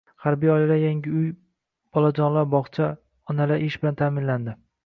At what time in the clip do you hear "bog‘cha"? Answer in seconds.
2.57-2.89